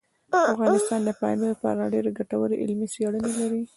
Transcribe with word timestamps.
افغانستان 0.53 0.99
د 1.05 1.09
پامیر 1.21 1.53
په 1.61 1.65
اړه 1.73 1.91
ډېرې 1.93 2.11
ګټورې 2.19 2.55
علمي 2.61 2.87
څېړنې 2.93 3.31
لري. 3.39 3.61